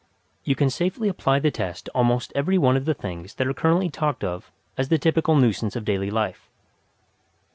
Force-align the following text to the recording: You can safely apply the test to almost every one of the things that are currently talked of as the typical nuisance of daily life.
You 0.43 0.55
can 0.55 0.71
safely 0.71 1.09
apply 1.09 1.37
the 1.37 1.51
test 1.51 1.85
to 1.85 1.91
almost 1.91 2.31
every 2.33 2.57
one 2.57 2.75
of 2.75 2.85
the 2.85 2.95
things 2.95 3.35
that 3.35 3.45
are 3.45 3.53
currently 3.53 3.91
talked 3.91 4.23
of 4.23 4.51
as 4.75 4.89
the 4.89 4.97
typical 4.97 5.35
nuisance 5.35 5.75
of 5.75 5.85
daily 5.85 6.09
life. 6.09 6.49